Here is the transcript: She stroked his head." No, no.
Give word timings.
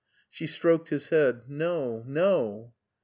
She 0.31 0.47
stroked 0.47 0.89
his 0.89 1.09
head." 1.09 1.43
No, 1.47 2.01
no. 2.07 2.73